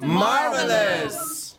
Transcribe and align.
Marvelous! 0.00 1.58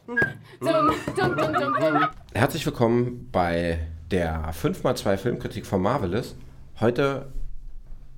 Herzlich 2.34 2.66
willkommen 2.66 3.30
bei 3.32 3.80
der 4.12 4.54
5x2 4.54 5.18
Filmkritik 5.18 5.66
von 5.66 5.82
Marvelous. 5.82 6.36
Heute 6.80 7.32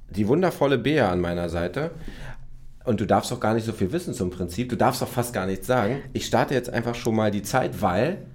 die 0.10 0.28
wundervolle 0.28 0.78
Bea 0.78 1.10
an 1.10 1.22
meiner 1.22 1.48
Seite. 1.48 1.92
Und 2.86 3.00
du 3.00 3.06
darfst 3.08 3.32
auch 3.32 3.40
gar 3.40 3.54
nicht 3.54 3.66
so 3.66 3.72
viel 3.72 3.92
wissen 3.92 4.14
zum 4.14 4.30
Prinzip. 4.30 4.70
Du 4.70 4.76
darfst 4.76 5.02
auch 5.02 5.08
fast 5.08 5.34
gar 5.34 5.46
nichts 5.46 5.68
sagen. 5.68 6.02
Ich 6.14 6.26
starte 6.26 6.54
jetzt 6.54 6.70
einfach 6.70 6.96
schon 6.96 7.16
mal 7.16 7.32
die 7.32 7.42
Zeit, 7.42 7.82
weil 7.82 8.26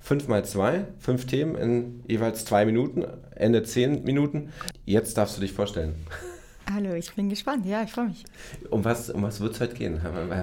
5 0.00 0.28
mal 0.28 0.44
2, 0.44 0.86
5 0.98 1.26
Themen 1.26 1.54
in 1.56 2.02
jeweils 2.06 2.44
2 2.44 2.66
Minuten, 2.66 3.04
Ende 3.34 3.64
10 3.64 4.04
Minuten. 4.04 4.50
Jetzt 4.84 5.18
darfst 5.18 5.36
du 5.36 5.40
dich 5.40 5.52
vorstellen. 5.52 5.94
Hallo, 6.72 6.94
ich 6.94 7.12
bin 7.14 7.28
gespannt. 7.28 7.66
Ja, 7.66 7.82
ich 7.82 7.92
freue 7.92 8.06
mich. 8.06 8.24
Um 8.70 8.84
was, 8.84 9.10
um 9.10 9.22
was 9.22 9.40
wird 9.40 9.54
es 9.54 9.60
heute 9.60 9.74
gehen? 9.74 10.00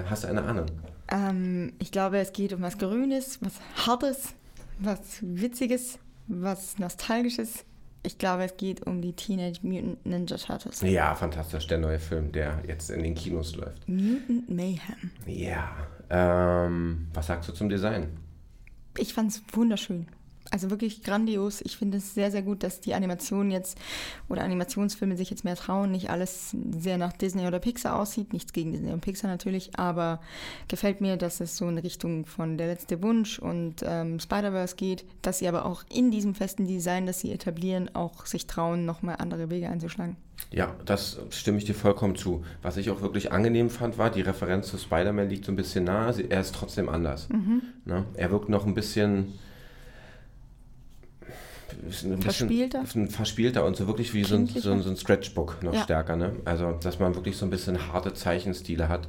Hast 0.08 0.24
du 0.24 0.28
eine 0.28 0.42
Ahnung? 0.42 0.66
Ähm, 1.10 1.72
ich 1.78 1.90
glaube, 1.90 2.18
es 2.18 2.32
geht 2.32 2.52
um 2.52 2.62
was 2.62 2.78
Grünes, 2.78 3.38
was 3.40 3.54
Hartes, 3.86 4.34
was 4.78 4.98
Witziges, 5.22 5.98
was 6.26 6.78
Nostalgisches. 6.78 7.64
Ich 8.06 8.18
glaube, 8.18 8.44
es 8.44 8.56
geht 8.58 8.86
um 8.86 9.00
die 9.00 9.14
Teenage 9.14 9.60
Mutant 9.62 10.04
Ninja 10.04 10.36
Turtles. 10.36 10.82
Ja, 10.82 11.14
fantastisch. 11.14 11.66
Der 11.66 11.78
neue 11.78 11.98
Film, 11.98 12.32
der 12.32 12.62
jetzt 12.68 12.90
in 12.90 13.02
den 13.02 13.14
Kinos 13.14 13.56
läuft. 13.56 13.88
Mutant 13.88 14.50
Mayhem. 14.50 15.10
Ja. 15.26 15.70
Ähm, 16.10 17.08
was 17.14 17.26
sagst 17.28 17.48
du 17.48 17.54
zum 17.54 17.70
Design? 17.70 18.08
Ich 18.98 19.14
fand 19.14 19.30
es 19.30 19.42
wunderschön. 19.52 20.06
Also 20.54 20.70
wirklich 20.70 21.02
grandios. 21.02 21.60
Ich 21.62 21.76
finde 21.76 21.98
es 21.98 22.14
sehr, 22.14 22.30
sehr 22.30 22.42
gut, 22.42 22.62
dass 22.62 22.80
die 22.80 22.94
Animationen 22.94 23.50
jetzt 23.50 23.76
oder 24.28 24.44
Animationsfilme 24.44 25.16
sich 25.16 25.28
jetzt 25.28 25.42
mehr 25.42 25.56
trauen. 25.56 25.90
Nicht 25.90 26.10
alles 26.10 26.54
sehr 26.78 26.96
nach 26.96 27.12
Disney 27.12 27.48
oder 27.48 27.58
Pixar 27.58 27.98
aussieht. 27.98 28.32
Nichts 28.32 28.52
gegen 28.52 28.70
Disney 28.70 28.92
und 28.92 29.00
Pixar 29.00 29.28
natürlich. 29.28 29.76
Aber 29.76 30.20
gefällt 30.68 31.00
mir, 31.00 31.16
dass 31.16 31.40
es 31.40 31.56
so 31.56 31.68
in 31.68 31.76
Richtung 31.76 32.24
von 32.24 32.56
Der 32.56 32.68
letzte 32.68 33.02
Wunsch 33.02 33.40
und 33.40 33.82
ähm, 33.84 34.20
Spider-Verse 34.20 34.76
geht. 34.76 35.04
Dass 35.22 35.40
sie 35.40 35.48
aber 35.48 35.64
auch 35.64 35.82
in 35.92 36.12
diesem 36.12 36.36
festen 36.36 36.68
Design, 36.68 37.06
das 37.06 37.18
sie 37.18 37.32
etablieren, 37.32 37.92
auch 37.92 38.24
sich 38.24 38.46
trauen, 38.46 38.84
nochmal 38.84 39.16
andere 39.18 39.50
Wege 39.50 39.68
einzuschlagen. 39.68 40.16
Ja, 40.52 40.76
das 40.84 41.18
stimme 41.30 41.58
ich 41.58 41.64
dir 41.64 41.74
vollkommen 41.74 42.14
zu. 42.14 42.44
Was 42.62 42.76
ich 42.76 42.90
auch 42.90 43.02
wirklich 43.02 43.32
angenehm 43.32 43.70
fand, 43.70 43.98
war, 43.98 44.08
die 44.08 44.20
Referenz 44.20 44.68
zu 44.68 44.78
Spider-Man 44.78 45.28
liegt 45.28 45.46
so 45.46 45.50
ein 45.50 45.56
bisschen 45.56 45.82
nah. 45.82 46.14
Er 46.16 46.40
ist 46.40 46.54
trotzdem 46.54 46.88
anders. 46.88 47.28
Mhm. 47.28 47.62
Ne? 47.84 48.04
Er 48.14 48.30
wirkt 48.30 48.48
noch 48.48 48.66
ein 48.66 48.74
bisschen 48.74 49.32
ein 52.04 52.20
verspielter? 52.20 52.80
Bisschen, 52.80 53.08
verspielter 53.08 53.64
und 53.64 53.76
so 53.76 53.86
wirklich 53.86 54.14
wie 54.14 54.24
so 54.24 54.36
ein, 54.36 54.46
so 54.46 54.72
ein, 54.72 54.82
so 54.82 54.90
ein 54.90 54.96
Scratchbook 54.96 55.62
noch 55.62 55.74
ja. 55.74 55.82
stärker. 55.82 56.16
Ne? 56.16 56.36
Also, 56.44 56.72
dass 56.72 56.98
man 56.98 57.14
wirklich 57.14 57.36
so 57.36 57.46
ein 57.46 57.50
bisschen 57.50 57.92
harte 57.92 58.14
Zeichenstile 58.14 58.88
hat, 58.88 59.08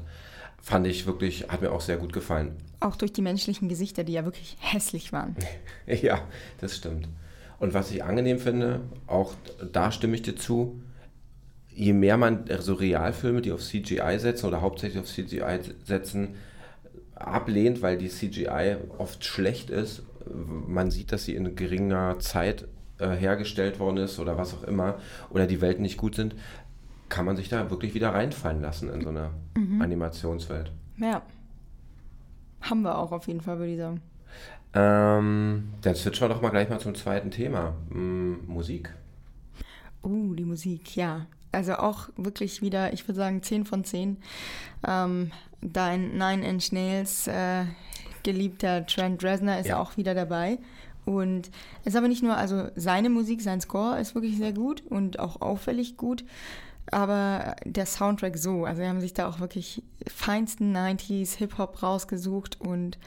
fand 0.61 0.88
ich 0.88 1.05
wirklich, 1.05 1.47
hat 1.49 1.61
mir 1.61 1.71
auch 1.71 1.81
sehr 1.81 1.97
gut 1.97 2.13
gefallen. 2.13 2.55
Auch 2.80 2.95
durch 2.95 3.13
die 3.13 3.21
menschlichen 3.21 3.69
Gesichter, 3.69 4.03
die 4.03 4.13
ja 4.13 4.25
wirklich 4.25 4.58
hässlich 4.59 5.13
waren. 5.13 5.36
ja, 5.88 6.21
das 6.59 6.75
stimmt. 6.75 7.08
Und 7.59 7.73
was 7.73 7.91
ich 7.91 8.03
angenehm 8.03 8.39
finde, 8.39 8.81
auch 9.08 9.33
da 9.71 9.91
stimme 9.91 10.16
ich 10.16 10.23
dir 10.23 10.36
zu, 10.36 10.81
je 11.75 11.93
mehr 11.93 12.17
man 12.17 12.45
so 12.59 12.73
Realfilme, 12.73 13.41
die 13.41 13.52
auf 13.52 13.61
CGI 13.61 14.17
setzen 14.17 14.47
oder 14.47 14.61
hauptsächlich 14.61 14.99
auf 14.99 15.08
CGI 15.08 15.59
setzen, 15.83 16.36
ablehnt, 17.16 17.81
weil 17.81 17.97
die 17.97 18.09
CGI 18.09 18.77
oft 18.97 19.23
schlecht 19.23 19.69
ist 19.69 20.03
man 20.33 20.91
sieht, 20.91 21.11
dass 21.11 21.25
sie 21.25 21.35
in 21.35 21.55
geringer 21.55 22.19
Zeit 22.19 22.67
äh, 22.99 23.09
hergestellt 23.09 23.80
worden 23.80 23.97
ist 23.97 24.19
oder 24.19 24.38
was 24.38 24.53
auch 24.53 24.63
immer, 24.63 24.95
oder 25.30 25.47
die 25.47 25.61
Welten 25.61 25.81
nicht 25.81 25.97
gut 25.97 26.16
sind, 26.16 26.36
kann 27.09 27.25
man 27.25 27.36
sich 27.36 27.49
da 27.49 27.70
wirklich 27.70 27.93
wieder 27.93 28.14
reinfallen 28.14 28.61
lassen 28.61 28.89
in 28.89 29.02
so 29.02 29.09
eine 29.09 29.31
mhm. 29.55 29.81
Animationswelt. 29.81 30.71
Ja. 30.98 31.21
Haben 32.61 32.81
wir 32.81 32.98
auch 32.98 33.11
auf 33.11 33.27
jeden 33.27 33.42
Fall, 33.42 33.59
würde 33.59 33.71
ich 33.71 33.77
sagen. 33.77 34.02
Ähm, 34.73 35.70
dann 35.81 35.95
switchen 35.95 36.27
wir 36.27 36.33
doch 36.33 36.42
mal 36.42 36.49
gleich 36.49 36.70
mal 36.70 36.80
zum 36.80 36.95
zweiten 36.95 37.31
Thema. 37.31 37.75
Hm, 37.89 38.39
Musik. 38.48 38.93
Oh, 40.02 40.33
die 40.33 40.45
Musik, 40.45 40.95
ja. 40.95 41.27
Also 41.55 41.76
auch 41.76 42.10
wirklich 42.17 42.61
wieder, 42.61 42.93
ich 42.93 43.08
würde 43.08 43.17
sagen, 43.17 43.42
10 43.42 43.66
von 43.66 43.83
10. 43.83 44.17
Ähm, 44.88 45.32
dein 45.61 46.17
Nine 46.17 46.48
Inch 46.48 46.71
Nails 46.71 47.27
äh, 47.27 47.64
geliebter 48.23 48.86
Trent 48.86 49.23
Reznor 49.23 49.58
ist 49.58 49.67
ja. 49.67 49.80
auch 49.80 49.98
wieder 49.98 50.14
dabei. 50.14 50.60
Und 51.05 51.52
es 51.82 51.93
ist 51.93 51.95
aber 51.95 52.08
nicht 52.08 52.23
nur, 52.23 52.36
also 52.36 52.67
seine 52.76 53.10
Musik, 53.10 53.42
sein 53.42 53.61
Score 53.61 53.99
ist 53.99 54.16
wirklich 54.16 54.38
sehr 54.38 54.54
gut 54.54 54.83
und 54.89 55.20
auch 55.20 55.39
auffällig 55.39 55.98
gut, 55.98 56.26
aber 56.92 57.55
der 57.64 57.86
Soundtrack 57.86 58.37
so, 58.37 58.66
also 58.66 58.82
wir 58.82 58.89
haben 58.89 59.02
sich 59.02 59.14
da 59.14 59.27
auch 59.27 59.39
wirklich 59.39 59.83
feinsten 60.08 60.76
90s 60.76 61.36
Hip-Hop 61.37 61.83
rausgesucht 61.83 62.60
und 62.60 62.98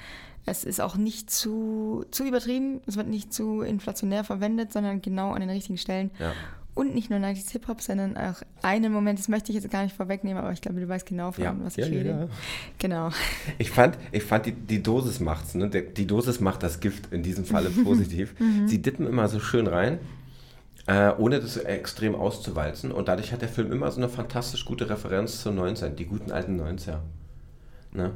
es 0.47 0.63
ist 0.63 0.81
auch 0.81 0.97
nicht 0.97 1.31
zu, 1.31 2.05
zu 2.13 2.25
übertrieben, 2.25 2.81
es 2.87 2.97
wird 2.97 3.09
nicht 3.09 3.33
zu 3.33 3.63
inflationär 3.63 4.23
verwendet, 4.23 4.73
sondern 4.73 5.03
genau 5.03 5.33
an 5.33 5.41
den 5.41 5.51
richtigen 5.51 5.79
Stellen. 5.79 6.13
Ja 6.21 6.33
und 6.79 6.95
nicht 6.95 7.11
nur 7.11 7.19
90s 7.19 7.51
Hip-Hop, 7.51 7.81
sondern 7.81 8.17
auch 8.17 8.41
einen 8.63 8.93
Moment, 8.93 9.19
das 9.19 9.27
möchte 9.27 9.51
ich 9.51 9.57
jetzt 9.57 9.69
gar 9.69 9.83
nicht 9.83 9.97
vorwegnehmen, 9.97 10.41
aber 10.41 10.53
ich 10.53 10.61
glaube, 10.61 10.81
du 10.81 10.89
weißt 10.89 11.05
genau, 11.07 11.33
von 11.33 11.43
ja. 11.43 11.57
was 11.61 11.77
ich 11.77 11.85
ja, 11.85 11.91
rede. 11.91 12.09
Ja. 12.09 12.29
Genau. 12.79 13.11
Ich 13.59 13.73
fand, 13.73 13.99
ich 14.13 14.23
fand 14.23 14.47
die, 14.47 14.53
die 14.53 14.81
Dosis 14.81 15.19
macht's, 15.19 15.57
ne? 15.57 15.69
Die 15.69 16.07
Dosis 16.07 16.39
macht 16.39 16.63
das 16.63 16.79
Gift 16.79 17.13
in 17.13 17.25
diesem 17.25 17.45
Falle 17.45 17.71
positiv. 17.85 18.39
Mhm. 18.39 18.69
Sie 18.69 18.81
dippen 18.81 19.09
immer 19.09 19.27
so 19.27 19.41
schön 19.41 19.67
rein. 19.67 19.99
Äh, 20.87 21.13
ohne 21.19 21.41
das 21.41 21.57
extrem 21.59 22.15
auszuwalzen. 22.15 22.93
Und 22.93 23.09
dadurch 23.09 23.33
hat 23.33 23.43
der 23.43 23.49
Film 23.49 23.73
immer 23.73 23.91
so 23.91 24.01
eine 24.01 24.09
fantastisch 24.09 24.65
gute 24.65 24.89
Referenz 24.89 25.43
zu 25.43 25.51
19, 25.51 25.97
die 25.97 26.07
guten 26.07 26.33
alten 26.33 26.59
90er. 26.59 27.01
Ne? 27.93 28.13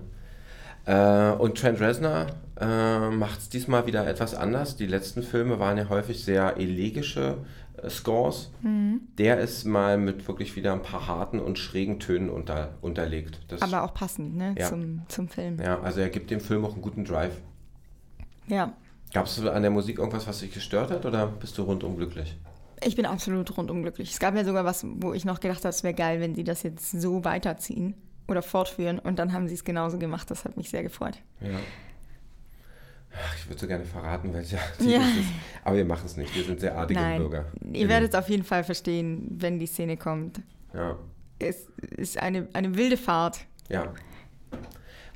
Äh, 0.84 1.30
und 1.32 1.58
Trent 1.58 1.80
Reznor 1.80 2.26
äh, 2.60 3.10
macht 3.10 3.38
es 3.38 3.48
diesmal 3.48 3.86
wieder 3.86 4.06
etwas 4.06 4.34
anders. 4.34 4.76
Die 4.76 4.86
letzten 4.86 5.22
Filme 5.22 5.58
waren 5.58 5.78
ja 5.78 5.88
häufig 5.88 6.24
sehr 6.24 6.56
elegische 6.56 7.38
äh, 7.76 7.88
Scores. 7.88 8.50
Mhm. 8.62 9.00
Der 9.18 9.38
ist 9.38 9.64
mal 9.64 9.96
mit 9.96 10.26
wirklich 10.26 10.56
wieder 10.56 10.72
ein 10.72 10.82
paar 10.82 11.06
harten 11.06 11.38
und 11.38 11.58
schrägen 11.58 12.00
Tönen 12.00 12.30
unter, 12.30 12.74
unterlegt. 12.80 13.40
Das, 13.48 13.62
Aber 13.62 13.82
auch 13.82 13.94
passend 13.94 14.36
ne? 14.36 14.54
Ja. 14.58 14.68
Zum, 14.68 15.02
zum 15.08 15.28
Film. 15.28 15.60
Ja, 15.60 15.80
also 15.80 16.00
er 16.00 16.08
gibt 16.08 16.30
dem 16.30 16.40
Film 16.40 16.64
auch 16.64 16.72
einen 16.72 16.82
guten 16.82 17.04
Drive. 17.04 17.36
Ja. 18.48 18.72
Gab 19.12 19.26
es 19.26 19.44
an 19.44 19.62
der 19.62 19.70
Musik 19.70 19.98
irgendwas, 19.98 20.26
was 20.26 20.40
dich 20.40 20.52
gestört 20.52 20.90
hat 20.90 21.04
oder 21.04 21.26
bist 21.26 21.58
du 21.58 21.62
rundum 21.62 21.96
glücklich? 21.96 22.36
Ich 22.84 22.96
bin 22.96 23.06
absolut 23.06 23.56
rundum 23.56 23.82
glücklich. 23.82 24.10
Es 24.10 24.18
gab 24.18 24.34
ja 24.34 24.44
sogar 24.44 24.64
was, 24.64 24.84
wo 24.84 25.12
ich 25.12 25.24
noch 25.24 25.38
gedacht 25.38 25.58
habe, 25.58 25.68
es 25.68 25.84
wäre 25.84 25.94
geil, 25.94 26.20
wenn 26.20 26.34
sie 26.34 26.42
das 26.42 26.64
jetzt 26.64 26.90
so 27.00 27.24
weiterziehen 27.24 27.94
oder 28.28 28.42
fortführen 28.42 28.98
und 28.98 29.18
dann 29.18 29.32
haben 29.32 29.48
sie 29.48 29.54
es 29.54 29.64
genauso 29.64 29.98
gemacht. 29.98 30.30
Das 30.30 30.44
hat 30.44 30.56
mich 30.56 30.70
sehr 30.70 30.82
gefreut. 30.82 31.18
Ja. 31.40 31.58
Ach, 33.14 33.36
ich 33.36 33.46
würde 33.48 33.60
so 33.60 33.66
gerne 33.66 33.84
verraten, 33.84 34.32
welcher 34.32 34.58
ja. 34.78 35.00
ist. 35.00 35.28
Aber 35.64 35.76
wir 35.76 35.84
machen 35.84 36.06
es 36.06 36.16
nicht. 36.16 36.34
Wir 36.34 36.44
sind 36.44 36.60
sehr 36.60 36.76
artige 36.76 37.00
Nein. 37.00 37.18
Bürger. 37.18 37.46
Ihr 37.72 37.88
werdet 37.88 38.14
es 38.14 38.18
auf 38.18 38.28
jeden 38.28 38.44
Fall 38.44 38.64
verstehen, 38.64 39.26
wenn 39.30 39.58
die 39.58 39.66
Szene 39.66 39.96
kommt. 39.96 40.40
Ja. 40.72 40.96
Es 41.38 41.66
ist 41.96 42.18
eine, 42.18 42.48
eine 42.52 42.74
wilde 42.76 42.96
Fahrt. 42.96 43.40
Ja. 43.68 43.92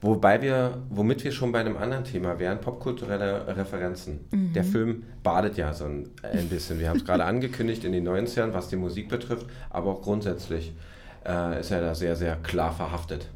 Wobei 0.03 0.43
wir, 0.43 0.83
womit 0.91 1.25
wir 1.25 1.33
schon 1.33 1.53
bei 1.53 1.61
einem 1.61 1.77
anderen 1.79 2.05
Thema 2.05 2.39
wären, 2.39 2.61
popkulturelle 2.61 3.57
Referenzen. 3.57 4.27
Mhm. 4.31 4.53
Der 4.53 4.65
Film 4.65 5.05
badet 5.23 5.57
ja 5.57 5.73
so 5.73 5.87
ein, 5.87 6.11
ein 6.23 6.49
bisschen. 6.49 6.79
Wir 6.79 6.91
haben 6.91 6.99
es 6.99 7.05
gerade 7.07 7.25
angekündigt 7.25 7.83
in 7.85 7.93
den 7.93 8.07
90ern, 8.07 8.53
was 8.53 8.69
die 8.69 8.77
Musik 8.77 9.09
betrifft, 9.09 9.47
aber 9.71 9.91
auch 9.93 10.03
grundsätzlich 10.03 10.75
äh, 11.27 11.61
ist 11.61 11.71
er 11.71 11.81
da 11.81 11.95
sehr, 11.95 12.17
sehr 12.17 12.37
klar 12.37 12.73
verhaftet. 12.73 13.29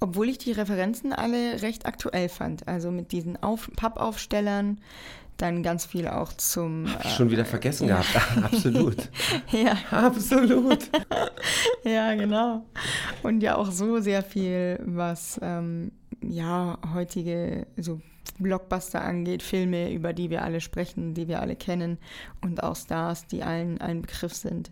Obwohl 0.00 0.28
ich 0.28 0.38
die 0.38 0.52
Referenzen 0.52 1.12
alle 1.12 1.62
recht 1.62 1.86
aktuell 1.86 2.28
fand. 2.28 2.68
Also 2.68 2.90
mit 2.90 3.12
diesen 3.12 3.42
Auf 3.42 3.70
Pappaufstellern, 3.76 4.78
dann 5.38 5.62
ganz 5.62 5.86
viel 5.86 6.08
auch 6.08 6.32
zum. 6.34 6.86
Hab 6.92 7.04
ich 7.04 7.12
schon 7.12 7.30
wieder 7.30 7.44
vergessen 7.44 7.88
ja. 7.88 8.00
gehabt. 8.00 8.44
Absolut. 8.52 9.08
ja. 9.50 9.76
Absolut. 9.90 10.90
ja, 11.84 12.14
genau. 12.14 12.64
Und 13.22 13.42
ja 13.42 13.56
auch 13.56 13.70
so 13.70 14.00
sehr 14.00 14.22
viel, 14.22 14.78
was 14.84 15.40
ähm, 15.42 15.92
ja 16.22 16.78
heutige 16.94 17.66
so 17.76 18.00
Blockbuster 18.38 19.02
angeht, 19.02 19.42
Filme, 19.42 19.92
über 19.92 20.12
die 20.12 20.30
wir 20.30 20.42
alle 20.42 20.60
sprechen, 20.60 21.14
die 21.14 21.28
wir 21.28 21.40
alle 21.40 21.56
kennen 21.56 21.98
und 22.40 22.62
auch 22.62 22.76
Stars, 22.76 23.26
die 23.26 23.42
allen 23.42 23.80
ein 23.80 24.02
Begriff 24.02 24.34
sind. 24.34 24.70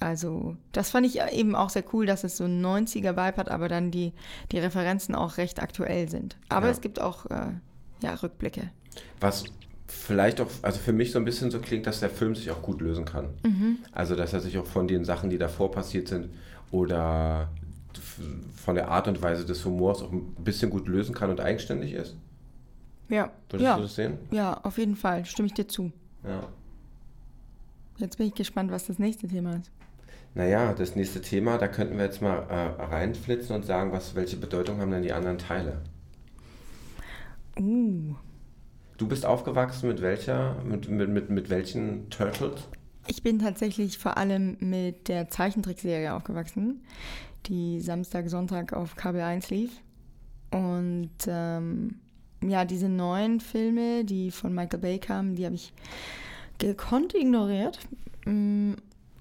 Also 0.00 0.56
das 0.72 0.90
fand 0.90 1.06
ich 1.06 1.20
eben 1.20 1.54
auch 1.54 1.68
sehr 1.68 1.84
cool, 1.92 2.06
dass 2.06 2.24
es 2.24 2.38
so 2.38 2.44
ein 2.44 2.64
90er-Vibe 2.64 3.36
hat, 3.36 3.50
aber 3.50 3.68
dann 3.68 3.90
die, 3.90 4.12
die 4.50 4.58
Referenzen 4.58 5.14
auch 5.14 5.36
recht 5.36 5.62
aktuell 5.62 6.08
sind. 6.08 6.38
Aber 6.48 6.66
ja. 6.66 6.72
es 6.72 6.80
gibt 6.80 7.00
auch 7.00 7.26
äh, 7.26 7.52
ja, 8.02 8.14
Rückblicke. 8.14 8.70
Was 9.20 9.44
vielleicht 9.86 10.40
auch, 10.40 10.48
also 10.62 10.78
für 10.78 10.94
mich 10.94 11.12
so 11.12 11.18
ein 11.18 11.24
bisschen 11.24 11.50
so 11.50 11.60
klingt, 11.60 11.86
dass 11.86 12.00
der 12.00 12.08
Film 12.08 12.34
sich 12.34 12.50
auch 12.50 12.62
gut 12.62 12.80
lösen 12.80 13.04
kann. 13.04 13.28
Mhm. 13.44 13.78
Also 13.92 14.16
dass 14.16 14.32
er 14.32 14.40
sich 14.40 14.56
auch 14.58 14.66
von 14.66 14.88
den 14.88 15.04
Sachen, 15.04 15.28
die 15.28 15.38
davor 15.38 15.70
passiert 15.70 16.08
sind 16.08 16.30
oder 16.70 17.50
von 18.56 18.74
der 18.74 18.88
Art 18.88 19.06
und 19.06 19.20
Weise 19.20 19.44
des 19.44 19.64
Humors 19.64 20.02
auch 20.02 20.12
ein 20.12 20.34
bisschen 20.38 20.70
gut 20.70 20.88
lösen 20.88 21.14
kann 21.14 21.30
und 21.30 21.40
eigenständig 21.40 21.92
ist. 21.92 22.16
Ja. 23.08 23.30
Würdest 23.50 23.66
ja. 23.66 23.76
du 23.76 23.82
das 23.82 23.94
sehen? 23.94 24.18
Ja, 24.30 24.60
auf 24.62 24.78
jeden 24.78 24.96
Fall. 24.96 25.26
Stimme 25.26 25.46
ich 25.46 25.54
dir 25.54 25.68
zu. 25.68 25.92
Ja. 26.24 26.48
Jetzt 27.98 28.16
bin 28.16 28.28
ich 28.28 28.34
gespannt, 28.34 28.70
was 28.70 28.86
das 28.86 28.98
nächste 28.98 29.28
Thema 29.28 29.56
ist. 29.56 29.70
Naja, 30.34 30.72
das 30.72 30.94
nächste 30.94 31.20
Thema, 31.20 31.58
da 31.58 31.66
könnten 31.66 31.96
wir 31.96 32.04
jetzt 32.04 32.22
mal 32.22 32.46
äh, 32.48 32.82
reinflitzen 32.82 33.54
und 33.56 33.64
sagen, 33.64 33.92
was, 33.92 34.14
welche 34.14 34.36
Bedeutung 34.36 34.80
haben 34.80 34.90
denn 34.90 35.02
die 35.02 35.12
anderen 35.12 35.38
Teile? 35.38 35.82
Uh. 37.58 38.14
Du 38.96 39.08
bist 39.08 39.26
aufgewachsen 39.26 39.88
mit 39.88 40.02
welcher, 40.02 40.56
mit, 40.64 40.88
mit, 40.88 41.08
mit, 41.08 41.30
mit 41.30 41.50
welchen 41.50 42.10
Turtles? 42.10 42.68
Ich 43.06 43.22
bin 43.22 43.38
tatsächlich 43.38 43.98
vor 43.98 44.16
allem 44.18 44.56
mit 44.60 45.08
der 45.08 45.28
Zeichentrickserie 45.28 46.12
aufgewachsen, 46.12 46.82
die 47.46 47.80
Samstag, 47.80 48.28
Sonntag 48.28 48.72
auf 48.72 48.94
Kabel 48.94 49.22
1 49.22 49.50
lief. 49.50 49.72
Und 50.50 51.10
ähm, 51.26 51.96
ja, 52.44 52.64
diese 52.64 52.88
neuen 52.88 53.40
Filme, 53.40 54.04
die 54.04 54.30
von 54.30 54.54
Michael 54.54 54.80
Bay 54.80 54.98
kamen, 54.98 55.34
die 55.34 55.44
habe 55.44 55.54
ich 55.54 55.72
gekonnt 56.58 57.14
ignoriert. 57.14 57.78
Mm, 58.26 58.74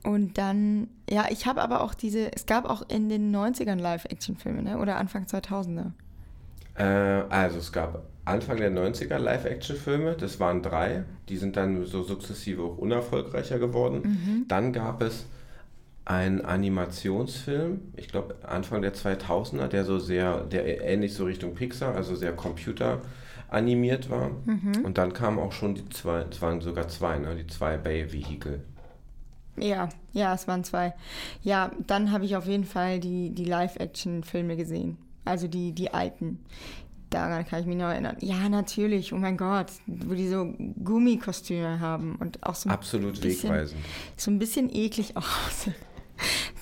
Und 0.03 0.37
dann, 0.37 0.87
ja, 1.09 1.25
ich 1.29 1.45
habe 1.45 1.61
aber 1.61 1.81
auch 1.81 1.93
diese, 1.93 2.31
es 2.33 2.45
gab 2.45 2.65
auch 2.65 2.83
in 2.87 3.09
den 3.09 3.35
90ern 3.35 3.79
Live-Action-Filme, 3.79 4.63
ne? 4.63 4.77
oder 4.79 4.97
Anfang 4.97 5.25
2000er. 5.25 5.91
Äh, 6.75 6.83
also 6.83 7.57
es 7.57 7.71
gab 7.71 8.03
Anfang 8.25 8.57
der 8.57 8.71
90er 8.71 9.17
Live-Action-Filme, 9.17 10.15
das 10.15 10.39
waren 10.39 10.61
drei, 10.61 11.03
die 11.27 11.37
sind 11.37 11.57
dann 11.57 11.85
so 11.85 12.03
sukzessive 12.03 12.61
auch 12.63 12.77
unerfolgreicher 12.77 13.59
geworden. 13.59 14.03
Dann 14.47 14.71
gab 14.71 15.01
es 15.01 15.25
einen 16.05 16.41
Animationsfilm, 16.41 17.81
ich 17.95 18.07
glaube 18.07 18.35
Anfang 18.43 18.81
der 18.81 18.93
2000er, 18.93 19.67
der 19.67 19.83
so 19.83 19.99
sehr, 19.99 20.41
der 20.41 20.83
ähnlich 20.83 21.13
so 21.13 21.25
Richtung 21.25 21.53
Pixar, 21.55 21.95
also 21.95 22.15
sehr 22.15 22.33
computeranimiert 22.33 24.09
war. 24.09 24.31
Und 24.83 24.97
dann 24.97 25.13
kamen 25.13 25.39
auch 25.39 25.51
schon 25.51 25.75
die 25.75 25.87
zwei, 25.89 26.25
es 26.31 26.41
waren 26.41 26.61
sogar 26.61 26.87
zwei, 26.87 27.17
ne, 27.17 27.35
die 27.35 27.47
zwei 27.47 27.77
Bay-Vehikel. 27.77 28.63
Ja, 29.61 29.89
ja, 30.13 30.33
es 30.33 30.47
waren 30.47 30.63
zwei. 30.63 30.93
Ja, 31.41 31.71
dann 31.87 32.11
habe 32.11 32.25
ich 32.25 32.35
auf 32.35 32.45
jeden 32.47 32.65
Fall 32.65 32.99
die, 32.99 33.29
die 33.31 33.45
Live-Action-Filme 33.45 34.55
gesehen. 34.57 34.97
Also 35.25 35.47
die, 35.47 35.73
die 35.73 35.93
alten. 35.93 36.39
Daran 37.09 37.45
kann 37.45 37.61
ich 37.61 37.65
mich 37.65 37.77
noch 37.77 37.87
erinnern. 37.89 38.17
Ja, 38.19 38.49
natürlich, 38.49 39.13
oh 39.13 39.17
mein 39.17 39.35
Gott, 39.35 39.67
wo 39.87 40.13
die 40.13 40.27
so 40.27 40.53
Gummikostüme 40.83 41.79
haben 41.79 42.15
und 42.17 42.43
auch 42.43 42.53
so 42.55 42.69
ein 42.69 42.73
Absolut 42.73 43.19
bisschen, 43.19 43.49
wegweisend. 43.49 43.81
so 44.15 44.29
ein 44.29 44.37
bisschen 44.39 44.69
eklig 44.73 45.15
auch 45.17 45.27
aussehen. 45.47 45.75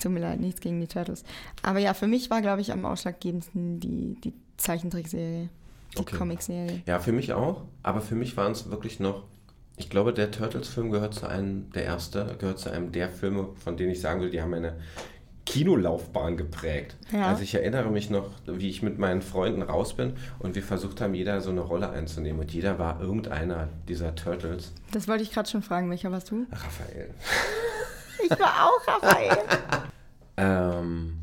Tut 0.00 0.12
mir 0.12 0.20
leid, 0.20 0.40
nichts 0.40 0.60
gegen 0.60 0.80
die 0.80 0.86
Turtles. 0.86 1.24
Aber 1.62 1.80
ja, 1.80 1.92
für 1.92 2.06
mich 2.06 2.30
war, 2.30 2.40
glaube 2.40 2.60
ich, 2.60 2.72
am 2.72 2.84
ausschlaggebendsten 2.84 3.80
die, 3.80 4.16
die 4.22 4.32
Zeichentrickserie, 4.56 5.48
die 5.94 6.00
Okay. 6.00 6.16
Comicserie. 6.16 6.82
Ja, 6.86 7.00
für 7.00 7.12
mich 7.12 7.32
auch. 7.32 7.64
Aber 7.82 8.00
für 8.00 8.14
mich 8.14 8.36
waren 8.36 8.52
es 8.52 8.70
wirklich 8.70 9.00
noch. 9.00 9.24
Ich 9.78 9.90
glaube, 9.90 10.12
der 10.12 10.30
Turtles-Film 10.30 10.90
gehört 10.90 11.14
zu 11.14 11.26
einem, 11.26 11.70
der 11.72 11.84
erste, 11.84 12.36
gehört 12.38 12.58
zu 12.58 12.70
einem 12.70 12.92
der 12.92 13.08
Filme, 13.08 13.48
von 13.56 13.76
denen 13.76 13.92
ich 13.92 14.00
sagen 14.00 14.20
will, 14.20 14.30
die 14.30 14.42
haben 14.42 14.54
eine 14.54 14.74
Kinolaufbahn 15.46 16.36
geprägt. 16.36 16.96
Ja. 17.10 17.28
Also 17.28 17.42
ich 17.42 17.54
erinnere 17.54 17.90
mich 17.90 18.10
noch, 18.10 18.28
wie 18.46 18.68
ich 18.68 18.82
mit 18.82 18.98
meinen 18.98 19.22
Freunden 19.22 19.62
raus 19.62 19.94
bin 19.94 20.12
und 20.40 20.54
wir 20.54 20.62
versucht 20.62 21.00
haben, 21.00 21.14
jeder 21.14 21.40
so 21.40 21.50
eine 21.50 21.62
Rolle 21.62 21.88
einzunehmen. 21.88 22.40
Und 22.40 22.52
jeder 22.52 22.78
war 22.78 23.00
irgendeiner 23.00 23.68
dieser 23.88 24.14
Turtles. 24.14 24.72
Das 24.92 25.08
wollte 25.08 25.22
ich 25.22 25.32
gerade 25.32 25.48
schon 25.48 25.62
fragen, 25.62 25.88
welcher 25.88 26.12
warst 26.12 26.30
du? 26.30 26.46
Raphael. 26.52 27.10
Ich 28.20 28.30
war 28.30 28.66
auch 28.66 28.86
Raphael. 28.86 29.38
Ähm, 30.40 31.18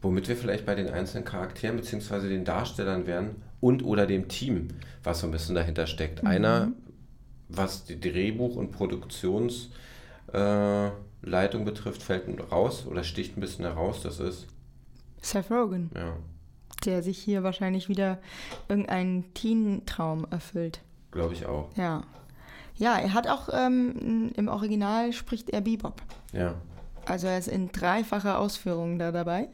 womit 0.00 0.28
wir 0.28 0.36
vielleicht 0.36 0.64
bei 0.64 0.76
den 0.76 0.88
einzelnen 0.88 1.24
Charakteren 1.24 1.76
bzw. 1.76 2.28
den 2.28 2.44
Darstellern 2.44 3.06
wären 3.08 3.42
und 3.60 3.84
oder 3.84 4.06
dem 4.06 4.28
Team, 4.28 4.68
was 5.02 5.20
so 5.20 5.26
ein 5.26 5.32
bisschen 5.32 5.56
dahinter 5.56 5.88
steckt. 5.88 6.24
Einer, 6.24 6.70
was 7.52 7.84
die 7.84 8.00
Drehbuch- 8.00 8.56
und 8.56 8.72
Produktionsleitung 8.72 9.72
äh, 10.32 11.64
betrifft, 11.64 12.02
fällt 12.02 12.28
raus 12.52 12.86
oder 12.86 13.04
sticht 13.04 13.36
ein 13.36 13.40
bisschen 13.40 13.64
heraus. 13.64 14.02
Das 14.02 14.20
ist, 14.20 14.46
Seth 15.20 15.50
Rogen. 15.50 15.90
ja, 15.94 16.16
der 16.84 17.02
sich 17.02 17.18
hier 17.18 17.42
wahrscheinlich 17.42 17.88
wieder 17.88 18.18
irgendeinen 18.68 19.32
Teen-Traum 19.34 20.26
erfüllt. 20.30 20.80
glaube 21.10 21.34
ich 21.34 21.46
auch. 21.46 21.68
Ja. 21.76 22.02
Ja, 22.76 22.98
er 22.98 23.12
hat 23.12 23.28
auch 23.28 23.50
ähm, 23.52 24.30
im 24.34 24.48
Original 24.48 25.12
spricht 25.12 25.50
er 25.50 25.60
Bebop. 25.60 26.00
Ja. 26.32 26.54
Also 27.04 27.26
er 27.26 27.36
ist 27.38 27.48
in 27.48 27.70
dreifacher 27.72 28.38
Ausführung 28.38 28.98
da 28.98 29.12
dabei. 29.12 29.48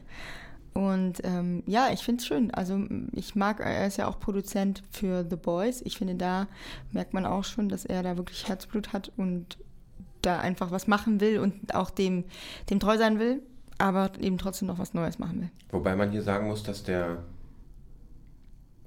Und 0.73 1.21
ähm, 1.23 1.63
ja, 1.65 1.89
ich 1.91 2.01
finde 2.01 2.21
es 2.21 2.27
schön. 2.27 2.51
Also 2.53 2.79
ich 3.13 3.35
mag, 3.35 3.59
er 3.59 3.87
ist 3.87 3.97
ja 3.97 4.07
auch 4.07 4.19
Produzent 4.19 4.83
für 4.91 5.25
The 5.27 5.35
Boys. 5.35 5.81
Ich 5.83 5.97
finde, 5.97 6.15
da 6.15 6.47
merkt 6.91 7.13
man 7.13 7.25
auch 7.25 7.43
schon, 7.43 7.67
dass 7.69 7.83
er 7.85 8.03
da 8.03 8.15
wirklich 8.17 8.47
Herzblut 8.47 8.93
hat 8.93 9.11
und 9.17 9.57
da 10.21 10.39
einfach 10.39 10.69
was 10.71 10.87
machen 10.87 11.19
will 11.19 11.39
und 11.39 11.73
auch 11.73 11.89
dem, 11.89 12.25
dem 12.69 12.79
treu 12.79 12.97
sein 12.97 13.17
will, 13.19 13.41
aber 13.79 14.11
eben 14.19 14.37
trotzdem 14.37 14.67
noch 14.67 14.77
was 14.79 14.93
Neues 14.93 15.17
machen 15.19 15.41
will. 15.41 15.49
Wobei 15.71 15.95
man 15.95 16.11
hier 16.11 16.21
sagen 16.21 16.47
muss, 16.47 16.61
dass 16.63 16.83
der 16.83 17.23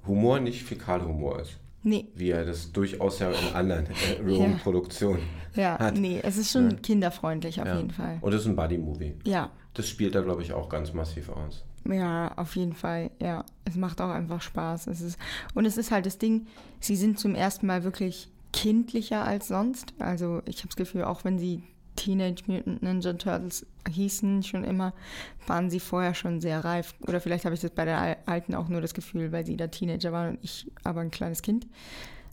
Humor 0.07 0.39
nicht 0.39 0.63
Fäkalhumor 0.63 1.39
ist. 1.41 1.57
Nee, 1.83 2.05
Wie 2.13 2.29
er 2.29 2.45
das 2.45 2.71
durchaus 2.71 3.19
ja 3.19 3.31
in 3.31 3.55
anderen 3.55 3.87
äh, 3.87 4.21
Rogen-Produktionen 4.31 5.23
ja, 5.55 5.79
hat. 5.79 5.95
nee, 5.97 6.19
es 6.23 6.37
ist 6.37 6.51
schon 6.51 6.69
Ja. 6.69 6.75
kinderfreundlich 6.77 7.59
auf 7.59 7.67
Ja. 7.67 7.75
jeden 7.77 7.89
Fall. 7.91 8.19
Und 8.21 8.33
es 8.33 8.41
ist 8.41 8.47
ein 8.47 8.55
Buddy-Movie. 8.55 9.15
Ja, 9.25 9.49
Das 9.73 9.87
spielt 9.89 10.13
da, 10.13 10.21
glaube 10.21 10.43
ich, 10.43 10.53
auch 10.53 10.69
ganz 10.69 10.93
massiv 10.93 11.29
aus. 11.29 11.63
Ja, 11.89 12.31
auf 12.37 12.55
jeden 12.55 12.73
Fall. 12.73 13.09
Ja, 13.19 13.43
es 13.65 13.75
macht 13.75 14.01
auch 14.01 14.09
einfach 14.09 14.41
Spaß. 14.41 14.87
Es 14.87 15.01
ist, 15.01 15.17
und 15.55 15.65
es 15.65 15.77
ist 15.77 15.91
halt 15.91 16.05
das 16.05 16.17
Ding, 16.17 16.47
sie 16.79 16.95
sind 16.95 17.19
zum 17.19 17.33
ersten 17.35 17.65
Mal 17.67 17.83
wirklich 17.83 18.29
kindlicher 18.53 19.25
als 19.25 19.47
sonst. 19.47 19.93
Also 19.99 20.41
ich 20.45 20.59
habe 20.59 20.67
das 20.67 20.75
Gefühl, 20.75 21.03
auch 21.05 21.23
wenn 21.23 21.39
sie 21.39 21.63
Teenage 21.95 22.43
Mutant 22.47 22.81
Ninja 22.83 23.13
Turtles 23.13 23.65
hießen 23.89 24.43
schon 24.43 24.63
immer, 24.63 24.93
waren 25.47 25.69
sie 25.69 25.79
vorher 25.79 26.13
schon 26.13 26.39
sehr 26.39 26.63
reif. 26.63 26.93
Oder 27.07 27.19
vielleicht 27.19 27.45
habe 27.45 27.55
ich 27.55 27.61
das 27.61 27.71
bei 27.71 27.85
der 27.85 27.97
Al- 27.99 28.17
alten 28.25 28.55
auch 28.55 28.67
nur 28.69 28.79
das 28.81 28.93
Gefühl, 28.93 29.31
weil 29.31 29.45
sie 29.45 29.57
da 29.57 29.67
Teenager 29.67 30.11
waren 30.11 30.29
und 30.35 30.39
ich 30.43 30.71
aber 30.83 31.01
ein 31.01 31.11
kleines 31.11 31.41
Kind. 31.41 31.67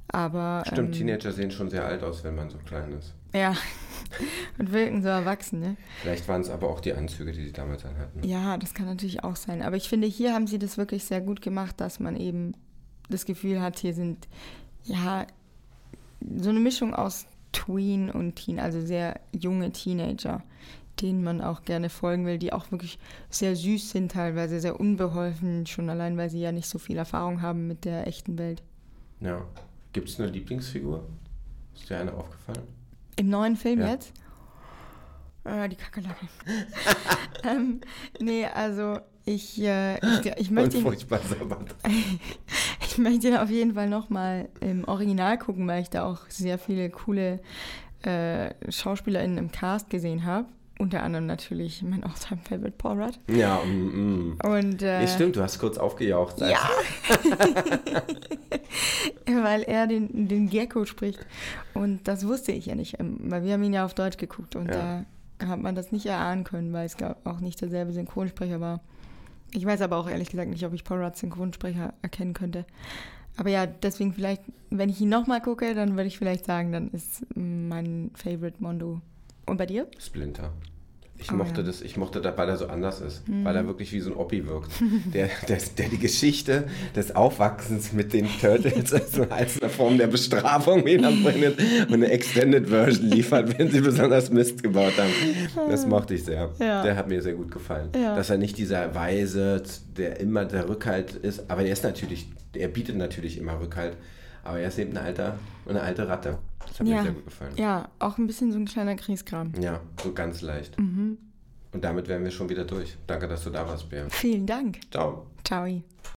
Aber 0.08 0.62
Stimmt, 0.66 0.88
ähm, 0.88 0.92
Teenager 0.92 1.32
sehen 1.32 1.50
schon 1.50 1.68
sehr 1.70 1.84
alt 1.84 2.02
aus, 2.02 2.22
wenn 2.24 2.34
man 2.34 2.48
so 2.50 2.58
klein 2.58 2.92
ist. 2.92 3.14
ja, 3.34 3.54
und 4.58 4.72
wirken 4.72 5.02
so 5.02 5.08
erwachsen, 5.08 5.60
ne? 5.60 5.76
Vielleicht 6.02 6.28
waren 6.28 6.40
es 6.40 6.50
aber 6.50 6.68
auch 6.68 6.80
die 6.80 6.92
Anzüge, 6.92 7.32
die 7.32 7.44
sie 7.44 7.52
damals 7.52 7.84
anhatten. 7.84 8.26
Ja, 8.26 8.56
das 8.56 8.74
kann 8.74 8.86
natürlich 8.86 9.24
auch 9.24 9.36
sein. 9.36 9.62
Aber 9.62 9.76
ich 9.76 9.88
finde, 9.88 10.06
hier 10.06 10.34
haben 10.34 10.46
sie 10.46 10.58
das 10.58 10.78
wirklich 10.78 11.04
sehr 11.04 11.20
gut 11.20 11.42
gemacht, 11.42 11.80
dass 11.80 12.00
man 12.00 12.16
eben 12.16 12.54
das 13.08 13.24
Gefühl 13.24 13.60
hat, 13.60 13.78
hier 13.78 13.94
sind 13.94 14.28
ja 14.84 15.26
so 16.36 16.50
eine 16.50 16.60
Mischung 16.60 16.94
aus 16.94 17.26
Tween 17.52 18.10
und 18.10 18.36
Teen, 18.36 18.60
also 18.60 18.80
sehr 18.80 19.20
junge 19.32 19.72
Teenager, 19.72 20.42
denen 21.00 21.22
man 21.22 21.40
auch 21.40 21.62
gerne 21.62 21.88
folgen 21.88 22.26
will, 22.26 22.38
die 22.38 22.52
auch 22.52 22.70
wirklich 22.70 22.98
sehr 23.30 23.56
süß 23.56 23.90
sind, 23.90 24.12
teilweise 24.12 24.60
sehr 24.60 24.78
unbeholfen, 24.78 25.66
schon 25.66 25.88
allein, 25.90 26.16
weil 26.16 26.28
sie 26.28 26.40
ja 26.40 26.52
nicht 26.52 26.68
so 26.68 26.78
viel 26.78 26.96
Erfahrung 26.96 27.40
haben 27.40 27.66
mit 27.66 27.84
der 27.84 28.06
echten 28.06 28.36
Welt. 28.38 28.62
Ja. 29.20 29.46
Gibt 29.92 30.10
es 30.10 30.20
eine 30.20 30.30
Lieblingsfigur? 30.30 31.08
Ist 31.74 31.88
dir 31.88 31.98
eine 31.98 32.12
aufgefallen? 32.12 32.62
Im 33.18 33.28
neuen 33.28 33.56
Film 33.56 33.80
Ja. 33.80 33.88
jetzt? 33.88 34.12
Äh, 35.44 35.68
die 35.68 35.76
Kakerlake. 35.76 36.28
ähm, 37.44 37.80
nee, 38.20 38.46
also 38.46 38.98
ich, 39.24 39.60
äh, 39.60 39.94
ich, 39.96 40.26
ich 40.36 40.50
möchte 40.50 40.78
ihn. 40.78 40.84
Ich 42.90 42.96
möchte 42.96 43.28
ihn 43.28 43.36
auf 43.36 43.50
jeden 43.50 43.74
Fall 43.74 43.88
nochmal 43.88 44.48
im 44.60 44.82
Original 44.88 45.38
gucken, 45.38 45.68
weil 45.68 45.82
ich 45.82 45.90
da 45.90 46.04
auch 46.04 46.28
sehr 46.28 46.58
viele 46.58 46.90
coole 46.90 47.38
äh, 48.02 48.50
SchauspielerInnen 48.68 49.38
im 49.38 49.52
Cast 49.52 49.88
gesehen 49.88 50.24
habe. 50.24 50.48
Unter 50.78 51.02
anderem 51.02 51.26
natürlich 51.26 51.82
mein 51.82 52.04
all-time 52.04 52.40
favorite 52.48 52.76
Paul 52.78 53.02
Rudd. 53.02 53.18
Ja, 53.28 53.60
mm, 53.64 54.30
mm. 54.30 54.38
Und, 54.44 54.82
äh, 54.82 55.00
Ja, 55.02 55.06
stimmt, 55.08 55.36
du 55.36 55.42
hast 55.42 55.58
kurz 55.58 55.76
aufgejaucht. 55.76 56.40
Ja! 56.40 56.70
weil 59.42 59.62
er 59.62 59.86
den, 59.86 60.28
den 60.28 60.48
Gecko 60.48 60.84
spricht. 60.84 61.24
Und 61.74 62.06
das 62.08 62.26
wusste 62.26 62.52
ich 62.52 62.66
ja 62.66 62.74
nicht, 62.74 62.98
ähm, 63.00 63.18
weil 63.24 63.44
wir 63.44 63.54
haben 63.54 63.62
ihn 63.62 63.72
ja 63.72 63.84
auf 63.84 63.94
Deutsch 63.94 64.16
geguckt 64.18 64.56
und 64.56 64.68
Ja. 64.68 65.04
da 65.38 65.48
hat 65.48 65.60
man 65.60 65.74
das 65.74 65.92
nicht 65.92 66.06
erahnen 66.06 66.44
können, 66.44 66.72
weil 66.72 66.86
es 66.86 66.96
auch 67.24 67.40
nicht 67.40 67.60
derselbe 67.60 67.92
Synchronsprecher 67.92 68.60
war. 68.60 68.80
Ich 69.52 69.64
weiß 69.64 69.80
aber 69.82 69.96
auch 69.96 70.08
ehrlich 70.08 70.30
gesagt 70.30 70.50
nicht, 70.50 70.64
ob 70.64 70.74
ich 70.74 70.84
Paul 70.84 71.02
Rudds 71.02 71.20
Synchronsprecher 71.20 71.94
erkennen 72.02 72.34
könnte. 72.34 72.66
Aber 73.36 73.50
ja, 73.50 73.66
deswegen 73.66 74.12
vielleicht, 74.12 74.42
wenn 74.70 74.88
ich 74.90 75.00
ihn 75.00 75.08
nochmal 75.08 75.40
gucke, 75.40 75.74
dann 75.74 75.92
würde 75.96 76.08
ich 76.08 76.18
vielleicht 76.18 76.44
sagen, 76.44 76.72
dann 76.72 76.90
ist 76.90 77.24
mein 77.36 78.10
Favorite 78.14 78.60
Mondo. 78.62 79.00
Und 79.48 79.56
bei 79.56 79.66
dir? 79.66 79.86
Splinter. 79.98 80.52
Ich 81.20 81.32
Oh, 81.32 81.34
mochte 81.34 81.62
ja. 81.62 81.66
das, 81.66 81.82
ich 81.82 81.96
mochte 81.96 82.20
das, 82.20 82.38
weil 82.38 82.48
er 82.48 82.56
so 82.56 82.68
anders 82.68 83.00
ist, 83.00 83.24
weil 83.26 83.56
er 83.56 83.66
wirklich 83.66 83.92
wie 83.92 83.98
so 83.98 84.10
ein 84.12 84.16
Oppi 84.16 84.46
wirkt. 84.46 84.70
Der, 85.12 85.28
der, 85.48 85.58
der 85.76 85.88
die 85.88 85.98
Geschichte 85.98 86.68
des 86.94 87.16
Aufwachsens 87.16 87.92
mit 87.92 88.12
den 88.12 88.28
Turtles 88.40 88.92
also 88.94 89.24
als 89.24 89.60
eine 89.60 89.68
Form 89.68 89.98
der 89.98 90.06
Bestrafung 90.06 90.86
hinabringt 90.86 91.56
und 91.88 91.94
eine 91.94 92.08
Extended 92.10 92.68
Version 92.68 93.06
liefert, 93.10 93.58
wenn 93.58 93.68
sie 93.68 93.80
besonders 93.80 94.30
Mist 94.30 94.62
gebaut 94.62 94.92
haben. 94.96 95.68
Das 95.68 95.86
mochte 95.86 96.14
ich 96.14 96.24
sehr. 96.24 96.50
Ja. 96.60 96.82
Der 96.84 96.94
hat 96.94 97.08
mir 97.08 97.20
sehr 97.20 97.34
gut 97.34 97.50
gefallen. 97.50 97.88
Ja. 98.00 98.14
Dass 98.14 98.30
er 98.30 98.38
nicht 98.38 98.56
dieser 98.56 98.94
Weise, 98.94 99.60
der 99.96 100.20
immer 100.20 100.44
der 100.44 100.68
Rückhalt 100.68 101.14
ist, 101.14 101.50
aber 101.50 101.62
er 101.64 101.72
ist 101.72 101.82
natürlich, 101.82 102.28
er 102.54 102.68
bietet 102.68 102.94
natürlich 102.96 103.38
immer 103.38 103.58
Rückhalt. 103.60 103.96
Aber 104.44 104.60
er 104.60 104.68
ist 104.68 104.78
eben 104.78 104.96
eine 104.96 105.00
alte, 105.00 105.34
eine 105.68 105.80
alte 105.82 106.06
Ratte. 106.08 106.38
Das 106.78 106.86
hat 106.86 106.86
mir 106.86 106.96
Ja. 106.96 107.02
sehr 107.02 107.12
gut 107.12 107.24
gefallen. 107.24 107.52
Ja, 107.56 107.88
auch 107.98 108.18
ein 108.18 108.26
bisschen 108.26 108.52
so 108.52 108.58
ein 108.58 108.66
kleiner 108.66 108.94
Kriegskram. 108.94 109.52
Ja, 109.60 109.80
so 110.02 110.12
ganz 110.12 110.42
leicht. 110.42 110.78
Mhm. 110.78 111.18
Und 111.72 111.84
damit 111.84 112.08
wären 112.08 112.24
wir 112.24 112.30
schon 112.30 112.48
wieder 112.48 112.64
durch. 112.64 112.96
Danke, 113.06 113.26
dass 113.28 113.44
du 113.44 113.50
da 113.50 113.66
warst, 113.66 113.88
Bea. 113.90 114.06
Vielen 114.10 114.46
Dank. 114.46 114.80
Ciao. 114.90 115.26
Ciao. 115.44 115.66